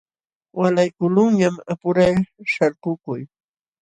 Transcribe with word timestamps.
Waalaykuqlunñam 0.59 1.55
apuray 1.71 2.15
shalkukuy. 2.51 3.21